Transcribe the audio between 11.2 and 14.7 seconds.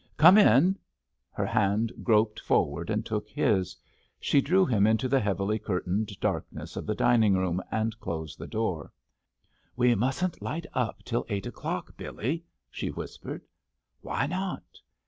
eight o'clock, Billy," she whispered. "Why not?"